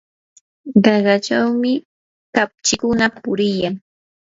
[0.83, 1.71] qaqachawmi
[2.35, 3.75] kapchikuna puriyan.